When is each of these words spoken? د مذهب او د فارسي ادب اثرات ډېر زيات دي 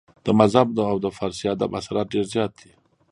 د 0.25 0.27
مذهب 0.39 0.67
او 0.91 0.97
د 1.05 1.07
فارسي 1.17 1.45
ادب 1.55 1.69
اثرات 1.79 2.07
ډېر 2.13 2.25
زيات 2.33 2.51
دي 2.59 2.71